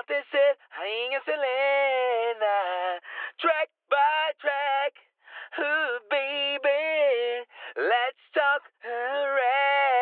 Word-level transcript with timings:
enaltecer 0.00 0.56
Rainha 0.70 1.20
Selena. 1.24 3.00
Track 3.38 3.70
by 3.88 4.32
track, 4.40 4.94
ooh, 5.58 6.00
baby, 6.08 7.46
let's 7.76 8.24
talk 8.32 8.62
rare. 8.82 10.00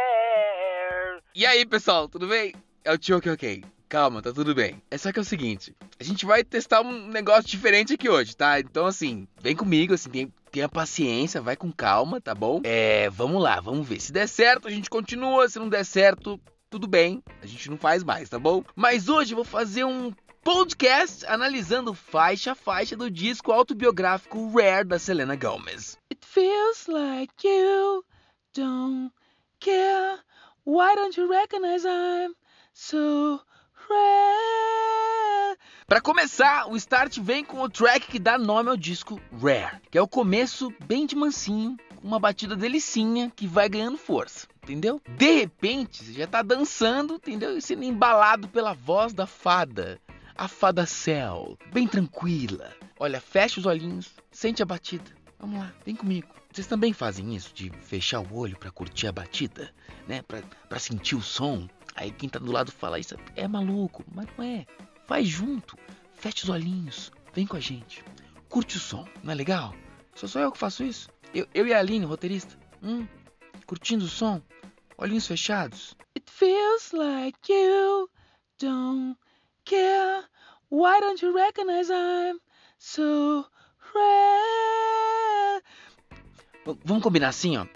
E 1.35 1.45
aí, 1.47 1.67
pessoal, 1.67 2.09
tudo 2.09 2.29
bem? 2.29 2.55
É 2.85 2.93
o 2.93 2.99
Tio 2.99 3.17
Ok. 3.17 3.65
Calma, 3.89 4.21
tá 4.21 4.33
tudo 4.33 4.55
bem. 4.55 4.83
É 4.91 4.99
só 4.99 5.11
que 5.11 5.19
é 5.19 5.23
o 5.23 5.25
seguinte, 5.25 5.75
a 5.99 6.05
gente 6.05 6.27
vai 6.27 6.45
testar 6.45 6.83
um 6.83 7.09
negócio 7.09 7.49
diferente 7.49 7.95
aqui 7.95 8.07
hoje, 8.07 8.37
tá? 8.37 8.61
Então, 8.61 8.85
assim, 8.85 9.27
vem 9.41 9.57
comigo, 9.57 9.95
assim, 9.95 10.11
tem, 10.11 10.31
tenha 10.53 10.69
paciência, 10.69 11.41
vai 11.41 11.57
com 11.57 11.73
calma, 11.73 12.21
tá 12.21 12.35
bom? 12.35 12.61
É, 12.65 13.09
vamos 13.09 13.43
lá, 13.43 13.61
vamos 13.61 13.89
ver. 13.89 13.99
Se 13.99 14.13
der 14.13 14.29
certo, 14.29 14.69
a 14.69 14.71
gente 14.71 14.91
continua. 14.91 15.49
Se 15.49 15.59
não 15.59 15.71
der 15.71 15.87
certo, 15.87 16.39
tudo 16.71 16.87
bem, 16.87 17.23
a 17.43 17.47
gente 17.47 17.71
não 17.71 17.79
faz 17.79 18.05
mais, 18.05 18.29
tá 18.29 18.39
bom? 18.39 18.63
Mas 18.77 19.09
hoje 19.09 19.33
eu 19.33 19.37
vou 19.37 19.45
fazer 19.45 19.85
um 19.85 20.13
podcast 20.43 21.27
analisando 21.27 21.95
faixa 21.95 22.53
a 22.53 22.55
faixa 22.55 22.97
do 22.97 23.11
disco 23.11 23.53
autobiográfico 23.53 24.51
Rare 24.51 24.87
da 24.87 24.99
Selena 24.99 25.37
Gomez. 25.37 25.99
It 26.13 26.25
feels 26.25 26.87
like 26.87 27.47
you 27.47 28.05
don't 28.55 29.13
care. 29.61 30.21
Why 30.65 30.95
don't 30.95 31.19
you 31.19 31.29
recognize 31.29 31.87
I'm 31.87 32.35
so 32.73 33.41
rare? 33.89 35.57
Para 35.87 36.03
começar, 36.03 36.71
o 36.71 36.77
start 36.77 37.19
vem 37.19 37.43
com 37.43 37.63
o 37.63 37.69
track 37.71 38.09
que 38.09 38.19
dá 38.19 38.37
nome 38.37 38.69
ao 38.69 38.77
disco 38.77 39.19
Rare, 39.33 39.81
que 39.91 39.97
é 39.97 40.03
o 40.03 40.09
começo 40.09 40.71
bem 40.85 41.07
de 41.07 41.17
mansinho, 41.17 41.79
com 41.97 42.07
uma 42.07 42.21
batida 42.21 42.55
delicinha 42.55 43.33
que 43.35 43.47
vai 43.47 43.71
ganhando 43.71 43.97
força 43.97 44.47
entendeu? 44.69 45.01
De 45.17 45.33
repente, 45.33 46.05
você 46.05 46.13
já 46.13 46.27
tá 46.27 46.43
dançando, 46.43 47.15
entendeu? 47.15 47.57
E 47.57 47.63
sendo 47.63 47.85
embalado 47.85 48.49
pela 48.49 48.75
voz 48.75 49.15
da 49.15 49.27
fada. 49.27 49.99
A 50.37 50.47
fada 50.47 50.87
céu, 50.87 51.57
bem 51.73 51.89
tranquila. 51.89 52.73
Olha, 53.01 53.21
fecha 53.21 53.59
os 53.59 53.67
olhinhos, 53.67 54.11
sente 54.31 54.63
a 54.63 54.67
batida. 54.67 55.11
Vamos 55.39 55.59
lá, 55.59 55.73
vem 55.85 55.97
comigo. 55.97 56.29
Vocês 56.53 56.67
também 56.67 56.93
fazem 56.93 57.35
isso 57.35 57.53
de 57.55 57.71
fechar 57.81 58.21
o 58.21 58.37
olho 58.37 58.57
para 58.57 58.71
curtir 58.71 59.07
a 59.07 59.13
batida, 59.13 59.73
né? 60.07 60.23
Pra, 60.23 60.43
pra 60.69 60.79
sentir 60.79 61.17
o 61.17 61.23
som. 61.23 61.67
Aí 61.95 62.11
quem 62.11 62.29
tá 62.29 62.39
do 62.39 62.53
lado 62.53 62.71
fala 62.71 62.99
isso 62.99 63.17
é 63.35 63.49
maluco, 63.49 64.05
mas 64.15 64.29
não 64.37 64.45
é. 64.45 64.67
Faz 65.07 65.27
junto, 65.27 65.77
fecha 66.13 66.45
os 66.45 66.49
olhinhos, 66.51 67.11
vem 67.35 67.47
com 67.47 67.57
a 67.57 67.61
gente. 67.61 68.05
Curte 68.49 68.77
o 68.77 68.81
som, 68.81 69.07
não 69.23 69.33
é 69.33 69.35
legal? 69.35 69.75
Só 70.15 70.27
sou 70.27 70.43
eu 70.43 70.53
que 70.53 70.59
faço 70.59 70.85
isso. 70.85 71.09
Eu, 71.35 71.47
eu 71.55 71.67
e 71.67 71.73
a 71.73 71.79
Aline, 71.79 72.05
roteirista. 72.05 72.57
Hum, 72.83 73.07
curtindo 73.67 74.05
o 74.05 74.09
som 74.09 74.41
olhinhos 74.99 75.27
fechados. 75.27 75.97
It 76.17 76.29
feels 76.29 76.93
like 76.93 77.39
you 77.49 78.11
don't 78.59 79.17
care. 79.65 80.25
Why 80.71 81.01
don't 81.01 81.23
you 81.23 81.33
recognize 81.33 81.91
I'm 81.91 82.39
so 82.79 83.47
rare? 83.95 85.63
Vamos 86.85 87.03
combinar 87.03 87.29
assim, 87.29 87.57
ó. 87.57 87.67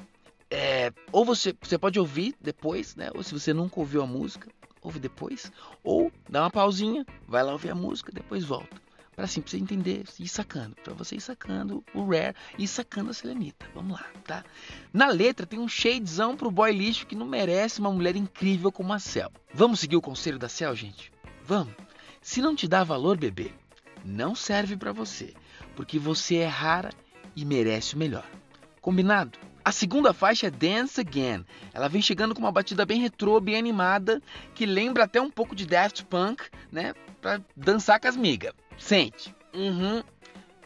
É, 0.50 0.92
ou 1.10 1.24
você, 1.24 1.54
você 1.62 1.78
pode 1.78 1.98
ouvir 1.98 2.34
depois, 2.38 2.94
né? 2.94 3.08
Ou 3.14 3.22
se 3.22 3.32
você 3.32 3.54
nunca 3.54 3.80
ouviu 3.80 4.02
a 4.02 4.06
música, 4.06 4.50
ouve 4.82 4.98
depois. 4.98 5.50
Ou 5.82 6.12
dá 6.28 6.42
uma 6.42 6.50
pausinha, 6.50 7.06
vai 7.26 7.42
lá 7.42 7.52
ouvir 7.52 7.70
a 7.70 7.74
música, 7.74 8.12
depois 8.12 8.44
volta 8.44 8.82
para 9.22 9.26
assim, 9.26 9.40
pra 9.40 9.52
você 9.52 9.56
entender, 9.56 10.02
ir 10.18 10.26
sacando, 10.26 10.74
para 10.82 10.94
você 10.94 11.14
ir 11.14 11.20
sacando 11.20 11.84
o 11.94 12.04
Rare 12.04 12.34
e 12.58 12.66
sacando 12.66 13.12
a 13.12 13.14
Selenita. 13.14 13.64
Vamos 13.72 13.92
lá, 13.92 14.04
tá? 14.24 14.44
Na 14.92 15.06
letra 15.06 15.46
tem 15.46 15.60
um 15.60 15.68
shadezão 15.68 16.36
pro 16.36 16.50
boy 16.50 16.72
lixo 16.72 17.06
que 17.06 17.14
não 17.14 17.24
merece 17.24 17.78
uma 17.78 17.92
mulher 17.92 18.16
incrível 18.16 18.72
como 18.72 18.92
a 18.92 18.98
Cel. 18.98 19.30
Vamos 19.54 19.78
seguir 19.78 19.94
o 19.94 20.02
conselho 20.02 20.40
da 20.40 20.48
Cel, 20.48 20.74
gente? 20.74 21.12
Vamos. 21.44 21.72
Se 22.20 22.42
não 22.42 22.56
te 22.56 22.66
dá 22.66 22.82
valor, 22.82 23.16
bebê, 23.16 23.52
não 24.04 24.34
serve 24.34 24.76
para 24.76 24.92
você, 24.92 25.34
porque 25.76 26.00
você 26.00 26.38
é 26.38 26.46
rara 26.48 26.90
e 27.36 27.44
merece 27.44 27.94
o 27.94 27.98
melhor. 27.98 28.28
Combinado? 28.80 29.38
A 29.64 29.70
segunda 29.70 30.12
faixa 30.12 30.48
é 30.48 30.50
Dance 30.50 31.00
Again. 31.00 31.46
Ela 31.72 31.88
vem 31.88 32.02
chegando 32.02 32.34
com 32.34 32.40
uma 32.40 32.50
batida 32.50 32.84
bem 32.84 33.00
retrô, 33.00 33.40
bem 33.40 33.56
animada, 33.56 34.20
que 34.52 34.66
lembra 34.66 35.04
até 35.04 35.20
um 35.20 35.30
pouco 35.30 35.54
de 35.54 35.64
Daft 35.64 36.04
Punk, 36.06 36.42
né? 36.72 36.92
Pra 37.20 37.40
dançar 37.56 38.00
com 38.00 38.08
as 38.08 38.16
migas. 38.16 38.52
Sente. 38.78 39.34
Uhum. 39.54 40.02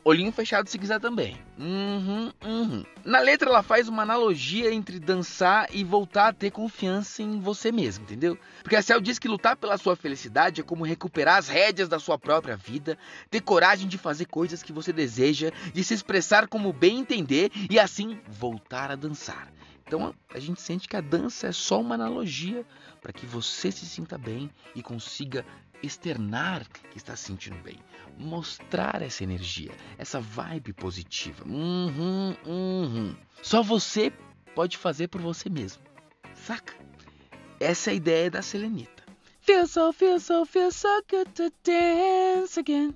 Olhinho 0.07 0.31
fechado 0.31 0.69
se 0.69 0.79
quiser 0.79 1.01
também. 1.01 1.37
Uhum, 1.59 2.33
uhum. 2.45 2.85
Na 3.05 3.19
letra 3.19 3.51
ela 3.51 3.61
faz 3.61 3.89
uma 3.89 4.05
analogia 4.05 4.73
entre 4.73 5.01
dançar 5.01 5.67
e 5.73 5.83
voltar 5.83 6.29
a 6.29 6.33
ter 6.33 6.53
confiança 6.53 7.23
em 7.23 7.41
você 7.41 7.73
mesmo, 7.73 8.05
entendeu? 8.05 8.39
Porque 8.63 8.77
a 8.77 8.83
Cel 8.83 9.01
diz 9.01 9.19
que 9.19 9.27
lutar 9.27 9.57
pela 9.57 9.77
sua 9.77 9.97
felicidade 9.97 10.61
é 10.61 10.65
como 10.65 10.85
recuperar 10.85 11.39
as 11.39 11.49
rédeas 11.49 11.89
da 11.89 11.99
sua 11.99 12.17
própria 12.17 12.57
vida, 12.57 12.97
ter 13.29 13.41
coragem 13.41 13.89
de 13.89 13.99
fazer 13.99 14.27
coisas 14.27 14.63
que 14.63 14.73
você 14.73 14.93
deseja, 14.93 15.51
de 15.75 15.83
se 15.83 15.95
expressar 15.95 16.47
como 16.47 16.73
bem 16.73 17.01
entender 17.01 17.51
e 17.69 17.77
assim 17.77 18.21
voltar 18.29 18.93
a 18.93 18.95
dançar. 18.95 19.53
Então 19.87 20.15
a 20.33 20.39
gente 20.39 20.61
sente 20.61 20.89
que 20.89 20.97
a 20.97 21.01
dança 21.01 21.49
é 21.49 21.53
só 21.53 21.81
uma 21.81 21.97
analogia 21.97 22.65
para 23.01 23.13
que 23.13 23.25
você 23.25 23.71
se 23.71 23.87
sinta 23.87 24.19
bem 24.19 24.51
e 24.75 24.83
consiga 24.83 25.45
externar 25.83 26.67
que 26.69 26.99
está 26.99 27.15
se 27.17 27.25
sentindo 27.25 27.57
bem, 27.63 27.79
mostrar 28.19 29.03
essa 29.03 29.23
energia, 29.23 29.73
essa 29.99 30.21
vibe 30.21 30.73
positiva. 30.73 31.45
Uhum, 31.47 32.37
uhum. 32.45 33.17
Só 33.43 33.63
você 33.63 34.13
pode 34.55 34.77
fazer 34.77 35.09
por 35.09 35.21
você 35.21 35.49
mesmo, 35.49 35.83
saca? 36.35 36.75
Essa 37.61 37.91
é 37.91 37.93
a 37.93 37.97
ideia 37.97 38.31
da 38.31 38.43
Selenita. 38.43 39.05
Feel 39.41 39.67
so, 39.67 39.93
feel 39.93 40.19
so, 40.19 40.45
feel 40.45 40.73
so 40.73 41.03
good 41.09 41.31
to 41.33 41.53
dance 41.63 42.59
again. 42.59 42.95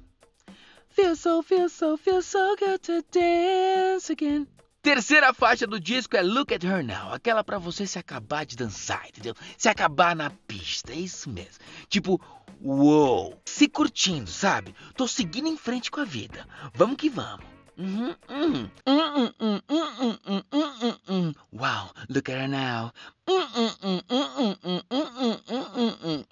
Feel 0.89 1.15
so, 1.15 1.43
feel 1.43 1.69
so, 1.69 1.97
feel 1.97 2.21
so 2.21 2.57
good 2.57 2.81
to 2.81 3.03
dance 3.13 4.11
again. 4.11 4.47
Terceira 4.83 5.35
faixa 5.35 5.67
do 5.67 5.79
disco 5.79 6.17
é 6.17 6.23
Look 6.23 6.55
at 6.55 6.65
Her 6.65 6.83
Now, 6.83 7.13
aquela 7.13 7.45
para 7.45 7.59
você 7.59 7.87
se 7.87 7.99
acabar 7.99 8.47
de 8.47 8.57
dançar, 8.57 9.07
entendeu? 9.07 9.35
Se 9.59 9.69
acabar 9.69 10.17
na 10.17 10.31
pista, 10.31 10.93
é 10.93 10.97
isso 10.97 11.29
mesmo. 11.29 11.63
Tipo, 11.87 12.19
uou, 12.63 13.39
se 13.45 13.69
curtindo, 13.69 14.31
sabe? 14.31 14.75
Tô 14.97 15.07
seguindo 15.07 15.49
em 15.49 15.57
frente 15.59 15.91
com 15.91 16.01
a 16.01 16.05
vida. 16.05 16.47
Vamos 16.73 16.97
que 16.97 17.11
vamos. 17.11 17.45
Uhum, 17.77 18.15
uhum. 18.31 18.71
Uhum, 18.87 19.33
uhum, 19.39 19.61
uhum, 19.69 20.19
uhum, 20.27 20.43
uhum, 20.51 20.97
uhum. 21.09 21.35
Wow, 21.53 21.91
look 22.09 22.31
at 22.31 22.39
her 22.39 22.49
now. 22.49 22.93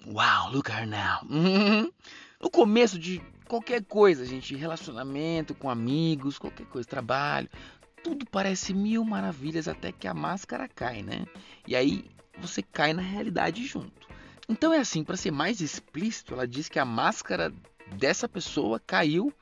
Wow, 0.07 0.51
look 0.51 0.71
at 0.71 0.79
her 0.79 0.87
now. 0.87 1.19
No 2.41 2.49
começo 2.49 2.97
de 2.97 3.21
qualquer 3.47 3.83
coisa, 3.83 4.25
gente, 4.25 4.55
relacionamento 4.55 5.53
com 5.53 5.69
amigos, 5.69 6.37
qualquer 6.37 6.67
coisa, 6.67 6.87
trabalho, 6.87 7.49
tudo 8.03 8.25
parece 8.25 8.73
mil 8.73 9.03
maravilhas 9.03 9.67
até 9.67 9.91
que 9.91 10.07
a 10.07 10.13
máscara 10.13 10.67
cai, 10.67 11.01
né? 11.01 11.25
E 11.67 11.75
aí 11.75 12.05
você 12.37 12.61
cai 12.61 12.93
na 12.93 13.01
realidade 13.01 13.65
junto. 13.65 14.07
Então 14.47 14.73
é 14.73 14.79
assim, 14.79 15.03
para 15.03 15.17
ser 15.17 15.31
mais 15.31 15.61
explícito, 15.61 16.33
ela 16.33 16.47
diz 16.47 16.67
que 16.67 16.79
a 16.79 16.85
máscara 16.85 17.53
dessa 17.95 18.27
pessoa 18.27 18.79
caiu 18.79 19.33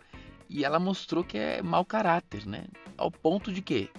e 0.50 0.66
ela 0.66 0.80
mostrou 0.80 1.24
que 1.24 1.38
é 1.38 1.62
mau 1.62 1.86
caráter, 1.86 2.46
né? 2.46 2.66
Ao 2.98 3.12
ponto 3.12 3.52
de 3.52 3.62
quê? 3.62 3.90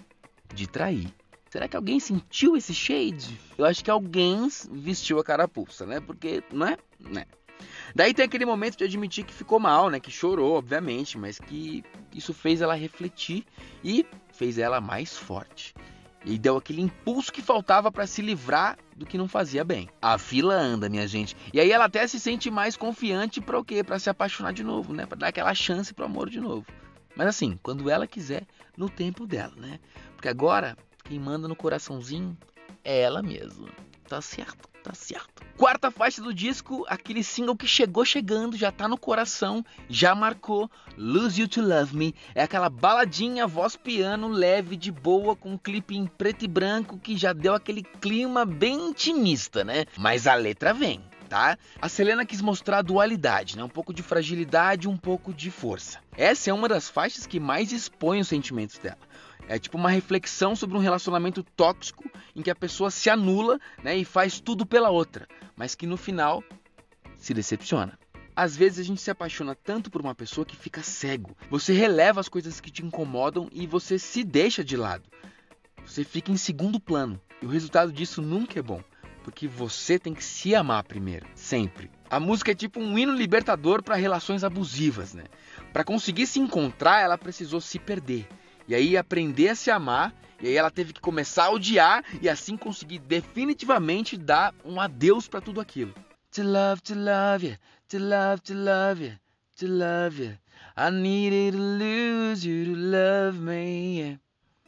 De 0.55 0.67
trair. 0.67 1.13
Será 1.51 1.67
que 1.67 1.77
alguém 1.77 1.99
sentiu 1.99 2.57
esse 2.57 2.75
shade? 2.75 3.39
Eu 3.57 3.65
acho 3.65 3.83
que 3.83 3.91
alguém 3.91 4.49
vestiu 4.71 5.19
a 5.19 5.25
carapuça, 5.25 5.87
né? 5.87 5.99
Porque, 5.99 6.43
não 6.53 6.67
é? 6.67 6.77
Né? 7.01 7.27
Daí 7.95 8.15
tem 8.15 8.25
aquele 8.25 8.45
momento 8.45 8.77
de 8.77 8.85
admitir 8.85 9.25
que 9.25 9.33
ficou 9.33 9.59
mal, 9.59 9.91
né? 9.91 10.01
Que 10.01 10.11
chorou, 10.11 10.57
obviamente, 10.57 11.19
mas 11.19 11.39
que 11.39 11.85
isso 12.15 12.33
fez 12.33 12.61
ela 12.61 12.75
refletir 12.75 13.45
e 13.83 14.07
fez 14.33 14.59
ela 14.59 14.81
mais 14.81 15.17
forte. 15.17 15.75
E 16.25 16.39
deu 16.39 16.57
aquele 16.57 16.83
impulso 16.83 17.33
que 17.33 17.41
faltava 17.41 17.91
para 17.91 18.07
se 18.07 18.21
livrar 18.21 18.77
do 18.97 19.07
que 19.07 19.17
não 19.17 19.29
fazia 19.29 19.65
bem. 19.65 19.89
A 20.03 20.19
fila 20.19 20.55
anda, 20.55 20.89
minha 20.89 21.07
gente. 21.07 21.37
E 21.53 21.61
aí 21.61 21.71
ela 21.71 21.85
até 21.85 22.07
se 22.07 22.19
sente 22.19 22.51
mais 22.51 22.77
confiante 22.77 23.41
para 23.41 23.59
o 23.59 23.65
quê? 23.65 23.85
Para 23.85 23.99
se 23.99 24.11
apaixonar 24.11 24.53
de 24.53 24.65
novo, 24.65 24.93
né? 24.93 25.07
Para 25.07 25.19
dar 25.19 25.29
aquela 25.29 25.55
chance 25.55 25.95
pro 25.95 26.05
amor 26.05 26.29
de 26.29 26.41
novo. 26.41 26.67
Mas 27.15 27.29
assim, 27.29 27.59
quando 27.63 27.89
ela 27.89 28.07
quiser, 28.07 28.47
no 28.77 28.89
tempo 28.89 29.27
dela, 29.27 29.55
né? 29.57 29.81
Porque 30.15 30.29
agora 30.29 30.77
quem 31.05 31.19
manda 31.19 31.49
no 31.49 31.57
coraçãozinho 31.57 32.37
é 32.85 33.01
ela 33.01 33.23
mesma. 33.23 33.69
Tá 34.09 34.21
certo, 34.21 34.69
tá 34.89 34.95
certo. 34.95 35.43
Quarta 35.57 35.91
faixa 35.91 36.23
do 36.23 36.33
disco, 36.33 36.87
aquele 36.89 37.23
single 37.23 37.57
que 37.57 37.67
chegou 37.67 38.05
chegando, 38.07 38.57
já 38.57 38.73
tá 38.73 38.89
no 38.89 38.97
coração, 38.97 39.63
já 39.89 40.15
marcou. 40.15 40.71
Lose 40.97 41.41
You 41.41 41.49
to 41.49 41.61
Love 41.61 41.95
Me. 41.95 42.15
É 42.35 42.43
aquela 42.43 42.71
baladinha, 42.71 43.47
voz 43.47 43.77
piano, 43.77 44.29
leve, 44.29 44.77
de 44.77 44.91
boa, 44.91 45.37
com 45.37 45.53
um 45.53 45.59
clipe 45.59 45.95
em 45.95 46.07
preto 46.07 46.45
e 46.45 46.49
branco 46.49 46.99
que 46.99 47.17
já 47.17 47.35
deu 47.35 47.55
aquele 47.55 47.83
clima 47.83 48.47
bem 48.47 48.89
intimista, 48.89 49.63
né? 49.63 49.85
Mas 49.99 50.27
a 50.27 50.35
letra 50.35 50.73
vem. 50.73 51.03
Tá? 51.29 51.59
A 51.79 51.91
Selena 51.91 52.25
quis 52.25 52.41
mostrar 52.41 52.81
dualidade, 52.81 53.55
né? 53.55 53.63
um 53.63 53.69
pouco 53.69 53.93
de 53.93 54.03
fragilidade, 54.03 54.89
um 54.89 54.97
pouco 54.97 55.35
de 55.35 55.51
força. 55.51 55.99
Essa 56.17 56.49
é 56.49 56.55
uma 56.55 56.67
das 56.67 56.89
faixas 56.89 57.27
que 57.27 57.39
mais 57.39 57.71
expõe 57.71 58.19
os 58.19 58.29
sentimentos 58.29 58.79
dela. 58.79 58.97
É 59.47 59.59
tipo 59.59 59.77
uma 59.77 59.91
reflexão 59.91 60.57
sobre 60.57 60.77
um 60.77 60.81
relacionamento 60.81 61.43
tóxico 61.43 62.05
em 62.35 62.43
que 62.43 62.51
a 62.51 62.57
pessoa 62.57 62.91
se 62.91 63.09
anula 63.09 63.59
né, 63.83 63.97
e 63.97 64.05
faz 64.05 64.41
tudo 64.41 64.67
pela 64.67 64.91
outra, 64.91 65.27
mas 65.57 65.75
que 65.75 65.87
no 65.87 65.97
final 65.97 66.43
se 67.17 67.33
decepciona. 67.33 67.99
Às 68.35 68.57
vezes 68.57 68.79
a 68.79 68.83
gente 68.85 69.01
se 69.01 69.11
apaixona 69.11 69.55
tanto 69.55 69.91
por 69.91 70.01
uma 70.01 70.15
pessoa 70.15 70.47
que 70.47 70.55
fica 70.55 70.83
cego. 70.83 71.37
Você 71.51 71.73
releva 71.73 72.21
as 72.21 72.29
coisas 72.29 72.61
que 72.61 72.71
te 72.71 72.85
incomodam 72.85 73.49
e 73.53 73.67
você 73.67 73.99
se 73.99 74.23
deixa 74.23 74.63
de 74.63 74.77
lado. 74.77 75.03
Você 75.85 76.05
fica 76.05 76.31
em 76.31 76.37
segundo 76.37 76.79
plano. 76.79 77.21
E 77.43 77.47
o 77.47 77.49
resultado 77.49 77.93
disso 77.93 78.23
nunca 78.23 78.59
é 78.59 78.63
bom. 78.63 78.81
Porque 79.25 79.49
você 79.49 79.99
tem 79.99 80.15
que 80.15 80.23
se 80.23 80.55
amar 80.55 80.85
primeiro, 80.85 81.27
sempre. 81.35 81.91
A 82.09 82.21
música 82.21 82.53
é 82.53 82.55
tipo 82.55 82.79
um 82.79 82.97
hino 82.97 83.13
libertador 83.13 83.83
para 83.83 83.97
relações 83.97 84.45
abusivas, 84.45 85.15
né? 85.15 85.25
Para 85.73 85.83
conseguir 85.83 86.27
se 86.27 86.39
encontrar, 86.39 87.01
ela 87.01 87.19
precisou 87.19 87.61
se 87.61 87.79
perder. 87.79 88.29
E 88.69 88.75
aí 88.75 88.99
aprender 88.99 89.49
a 89.49 89.55
se 89.55 89.71
amar, 89.71 90.15
e 90.43 90.47
aí 90.47 90.55
ela 90.55 90.71
teve 90.71 90.93
que 90.93 91.01
começar 91.01 91.47
a 91.47 91.51
odiar 91.51 92.05
e 92.21 92.29
assim 92.29 92.55
conseguir 92.55 92.99
definitivamente 92.99 94.15
dar 94.15 94.55
um 94.63 94.79
adeus 94.79 95.27
para 95.27 95.41
tudo 95.41 95.59
aquilo. 95.59 95.95
To 96.33 96.43
love, 96.43 96.83
to 96.83 96.95
love 96.95 97.47
you, 97.47 97.57
to 97.89 97.99
love, 97.99 98.43
to 98.43 98.55
love 98.55 99.03
you, 99.03 99.13
to 99.57 99.67
love 99.67 100.23
you. 100.23 100.39
I 100.77 100.91
needed 100.91 101.57
to 101.57 101.59
lose 101.59 102.47
you 102.47 102.67
to 102.67 102.79
love 102.79 103.39
me. 103.41 104.01
Yeah. 104.01 104.21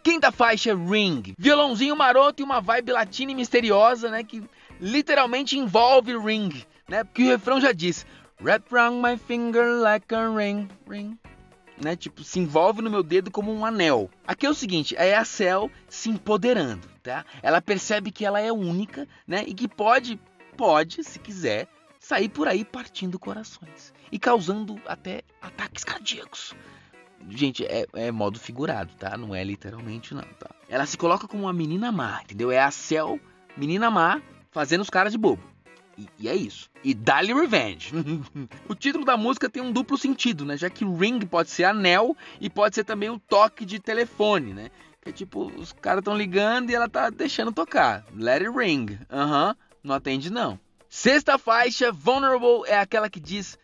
Quinta 0.02 0.32
faixa, 0.32 0.74
Ring. 0.74 1.34
Violãozinho 1.38 1.94
maroto 1.94 2.42
e 2.42 2.44
uma 2.44 2.60
vibe 2.60 2.92
latina 2.92 3.32
e 3.32 3.34
misteriosa, 3.34 4.10
né? 4.10 4.24
Que 4.24 4.42
literalmente 4.80 5.58
envolve 5.58 6.16
Ring, 6.16 6.64
né? 6.88 7.04
Porque 7.04 7.22
o 7.22 7.28
refrão 7.28 7.60
já 7.60 7.70
diz: 7.70 8.06
Wrap 8.40 8.64
round 8.72 8.96
my 9.02 9.18
finger 9.18 9.82
like 9.82 10.12
a 10.14 10.26
ring, 10.34 10.68
ring. 10.88 11.18
Né? 11.82 11.96
Tipo, 11.96 12.22
se 12.22 12.38
envolve 12.38 12.82
no 12.82 12.90
meu 12.90 13.02
dedo 13.02 13.30
como 13.30 13.52
um 13.52 13.64
anel. 13.64 14.10
Aqui 14.26 14.44
é 14.44 14.50
o 14.50 14.54
seguinte, 14.54 14.94
é 14.96 15.16
a 15.16 15.24
Cell 15.24 15.70
se 15.88 16.10
empoderando, 16.10 16.86
tá? 17.02 17.24
Ela 17.42 17.62
percebe 17.62 18.10
que 18.10 18.24
ela 18.24 18.38
é 18.38 18.52
única, 18.52 19.08
né? 19.26 19.44
E 19.46 19.54
que 19.54 19.66
pode, 19.66 20.20
pode, 20.56 21.02
se 21.02 21.18
quiser, 21.18 21.68
sair 21.98 22.28
por 22.28 22.48
aí 22.48 22.64
partindo 22.64 23.18
corações 23.18 23.94
e 24.12 24.18
causando 24.18 24.80
até 24.86 25.22
ataques 25.40 25.84
cardíacos. 25.84 26.54
Gente, 27.28 27.64
é, 27.64 27.86
é, 27.94 28.10
modo 28.10 28.38
figurado, 28.38 28.92
tá? 28.98 29.16
Não 29.16 29.34
é 29.34 29.44
literalmente, 29.44 30.14
não, 30.14 30.22
tá? 30.22 30.50
Ela 30.68 30.86
se 30.86 30.96
coloca 30.96 31.28
como 31.28 31.44
uma 31.44 31.52
menina 31.52 31.92
má, 31.92 32.20
entendeu? 32.22 32.50
É 32.50 32.60
a 32.60 32.70
Cell, 32.70 33.20
menina 33.56 33.90
má, 33.90 34.20
fazendo 34.50 34.80
os 34.80 34.90
caras 34.90 35.12
de 35.12 35.18
bobo. 35.18 35.42
E, 35.98 36.08
e 36.18 36.28
é 36.28 36.34
isso. 36.34 36.70
E 36.82 36.94
Dali 36.94 37.32
Revenge. 37.32 37.92
o 38.68 38.74
título 38.74 39.04
da 39.04 39.16
música 39.16 39.48
tem 39.48 39.62
um 39.62 39.72
duplo 39.72 39.98
sentido, 39.98 40.44
né? 40.44 40.56
Já 40.56 40.70
que 40.70 40.84
ring 40.84 41.20
pode 41.26 41.50
ser 41.50 41.64
anel 41.64 42.16
e 42.40 42.48
pode 42.48 42.74
ser 42.74 42.84
também 42.84 43.10
o 43.10 43.14
um 43.14 43.18
toque 43.18 43.64
de 43.64 43.78
telefone, 43.78 44.54
né? 44.54 44.70
Que 45.02 45.10
é 45.10 45.12
tipo, 45.12 45.46
os 45.56 45.72
caras 45.72 46.00
estão 46.00 46.16
ligando 46.16 46.70
e 46.70 46.74
ela 46.74 46.88
tá 46.88 47.10
deixando 47.10 47.52
tocar. 47.52 48.04
Let 48.14 48.42
it 48.42 48.56
ring. 48.56 48.98
Aham, 49.10 49.48
uhum, 49.48 49.54
não 49.82 49.94
atende 49.94 50.30
não. 50.30 50.58
Sexta 50.88 51.38
faixa, 51.38 51.92
Vulnerable, 51.92 52.64
é 52.66 52.78
aquela 52.78 53.08
que 53.08 53.20
diz: 53.20 53.58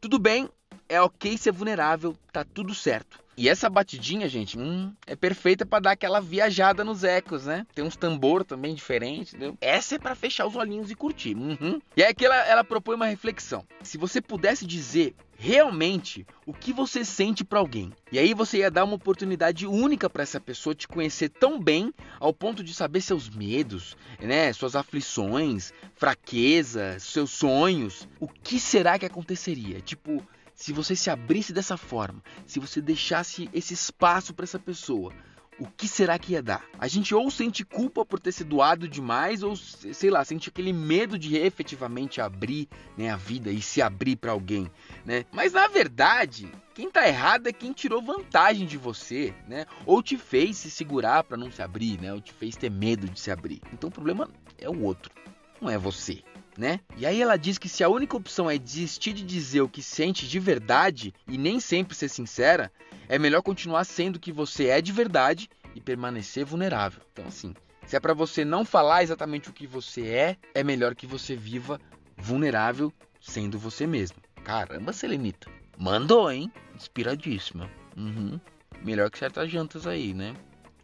tudo 0.00 0.18
bem, 0.18 0.48
é 0.88 1.00
ok 1.00 1.38
ser 1.38 1.52
vulnerável, 1.52 2.16
tá 2.32 2.44
tudo 2.44 2.74
certo. 2.74 3.23
E 3.36 3.48
essa 3.48 3.68
batidinha, 3.68 4.28
gente, 4.28 4.58
hum, 4.58 4.92
é 5.06 5.16
perfeita 5.16 5.66
para 5.66 5.80
dar 5.80 5.90
aquela 5.92 6.20
viajada 6.20 6.84
nos 6.84 7.02
ecos, 7.02 7.46
né? 7.46 7.66
Tem 7.74 7.84
uns 7.84 7.96
tambor 7.96 8.44
também 8.44 8.74
diferentes, 8.74 9.34
entendeu? 9.34 9.56
Essa 9.60 9.96
é 9.96 9.98
para 9.98 10.14
fechar 10.14 10.46
os 10.46 10.54
olhinhos 10.54 10.90
e 10.90 10.94
curtir. 10.94 11.34
Uhum. 11.34 11.80
E 11.96 12.02
aí 12.02 12.14
que 12.14 12.24
ela, 12.24 12.36
ela 12.46 12.64
propõe 12.64 12.94
uma 12.94 13.06
reflexão. 13.06 13.64
Se 13.82 13.98
você 13.98 14.20
pudesse 14.20 14.64
dizer 14.66 15.14
realmente 15.36 16.24
o 16.46 16.52
que 16.52 16.72
você 16.72 17.04
sente 17.04 17.44
para 17.44 17.58
alguém, 17.58 17.92
e 18.12 18.18
aí 18.18 18.32
você 18.32 18.58
ia 18.58 18.70
dar 18.70 18.84
uma 18.84 18.94
oportunidade 18.94 19.66
única 19.66 20.08
para 20.08 20.22
essa 20.22 20.40
pessoa 20.40 20.74
te 20.74 20.86
conhecer 20.86 21.28
tão 21.28 21.60
bem 21.60 21.92
ao 22.20 22.32
ponto 22.32 22.62
de 22.62 22.72
saber 22.72 23.00
seus 23.00 23.28
medos, 23.28 23.96
né, 24.20 24.52
suas 24.52 24.76
aflições, 24.76 25.72
fraquezas, 25.96 27.02
seus 27.02 27.30
sonhos, 27.30 28.08
o 28.20 28.28
que 28.28 28.60
será 28.60 28.98
que 28.98 29.06
aconteceria? 29.06 29.80
Tipo, 29.80 30.24
se 30.54 30.72
você 30.72 30.94
se 30.94 31.10
abrisse 31.10 31.52
dessa 31.52 31.76
forma, 31.76 32.22
se 32.46 32.60
você 32.60 32.80
deixasse 32.80 33.50
esse 33.52 33.74
espaço 33.74 34.32
para 34.32 34.44
essa 34.44 34.58
pessoa, 34.58 35.12
o 35.58 35.66
que 35.66 35.86
será 35.86 36.18
que 36.18 36.32
ia 36.32 36.42
dar? 36.42 36.64
A 36.78 36.88
gente 36.88 37.14
ou 37.14 37.30
sente 37.30 37.64
culpa 37.64 38.04
por 38.04 38.18
ter 38.18 38.32
se 38.32 38.44
doado 38.44 38.88
demais, 38.88 39.42
ou 39.42 39.54
sei 39.56 40.10
lá, 40.10 40.24
sente 40.24 40.48
aquele 40.48 40.72
medo 40.72 41.18
de 41.18 41.36
efetivamente 41.36 42.20
abrir 42.20 42.68
né, 42.96 43.10
a 43.10 43.16
vida 43.16 43.50
e 43.50 43.62
se 43.62 43.80
abrir 43.80 44.16
para 44.16 44.32
alguém, 44.32 44.70
né? 45.04 45.24
Mas 45.32 45.52
na 45.52 45.68
verdade, 45.68 46.50
quem 46.74 46.90
tá 46.90 47.06
errado 47.06 47.46
é 47.46 47.52
quem 47.52 47.72
tirou 47.72 48.02
vantagem 48.02 48.66
de 48.66 48.76
você, 48.76 49.34
né? 49.46 49.66
Ou 49.86 50.02
te 50.02 50.16
fez 50.16 50.56
se 50.56 50.70
segurar 50.70 51.22
para 51.24 51.36
não 51.36 51.50
se 51.50 51.62
abrir, 51.62 52.00
né? 52.00 52.12
Ou 52.12 52.20
te 52.20 52.32
fez 52.32 52.56
ter 52.56 52.70
medo 52.70 53.08
de 53.08 53.20
se 53.20 53.30
abrir. 53.30 53.60
Então 53.72 53.88
o 53.88 53.92
problema 53.92 54.28
é 54.58 54.68
o 54.68 54.82
outro, 54.82 55.12
não 55.60 55.70
é 55.70 55.78
você 55.78 56.22
né? 56.58 56.80
E 56.96 57.06
aí 57.06 57.20
ela 57.20 57.36
diz 57.36 57.58
que 57.58 57.68
se 57.68 57.82
a 57.82 57.88
única 57.88 58.16
opção 58.16 58.50
é 58.50 58.56
desistir 58.58 59.12
de 59.12 59.24
dizer 59.24 59.60
o 59.60 59.68
que 59.68 59.82
sente 59.82 60.26
de 60.28 60.38
verdade 60.38 61.12
e 61.26 61.36
nem 61.36 61.60
sempre 61.60 61.96
ser 61.96 62.08
sincera, 62.08 62.72
é 63.08 63.18
melhor 63.18 63.42
continuar 63.42 63.84
sendo 63.84 64.16
o 64.16 64.20
que 64.20 64.32
você 64.32 64.68
é 64.68 64.80
de 64.80 64.92
verdade 64.92 65.48
e 65.74 65.80
permanecer 65.80 66.44
vulnerável. 66.44 67.02
Então 67.12 67.26
assim, 67.26 67.54
se 67.86 67.96
é 67.96 68.00
para 68.00 68.14
você 68.14 68.44
não 68.44 68.64
falar 68.64 69.02
exatamente 69.02 69.50
o 69.50 69.52
que 69.52 69.66
você 69.66 70.06
é, 70.06 70.36
é 70.54 70.62
melhor 70.62 70.94
que 70.94 71.06
você 71.06 71.34
viva 71.36 71.80
vulnerável 72.16 72.92
sendo 73.20 73.58
você 73.58 73.86
mesmo. 73.86 74.18
Caramba, 74.44 74.92
Selenita. 74.92 75.50
Mandou, 75.76 76.30
hein? 76.30 76.52
Inspiradíssima. 76.74 77.70
Uhum. 77.96 78.38
Melhor 78.82 79.10
que 79.10 79.18
certas 79.18 79.50
jantas 79.50 79.86
aí, 79.86 80.14
né? 80.14 80.34